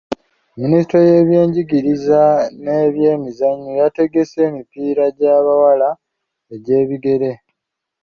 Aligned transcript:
Minisitule 0.59 1.01
y'ebyenjigiriza 1.11 2.21
n'ebyemizannyo 2.63 3.71
yategese 3.81 4.37
emipiira 4.49 5.03
gy'abawala 5.17 5.89
egy'ebigere. 6.53 7.31